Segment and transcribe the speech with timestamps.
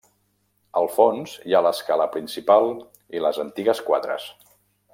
[0.79, 2.73] Al fons hi ha l'escala principal
[3.19, 4.27] i les antigues quadres.